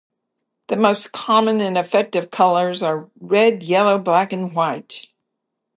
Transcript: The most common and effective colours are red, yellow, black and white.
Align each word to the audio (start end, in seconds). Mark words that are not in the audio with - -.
The 0.65 0.77
most 0.77 1.11
common 1.11 1.61
and 1.61 1.77
effective 1.77 2.31
colours 2.31 2.81
are 2.81 3.11
red, 3.19 3.61
yellow, 3.61 3.99
black 3.99 4.33
and 4.33 4.51
white. 4.51 5.05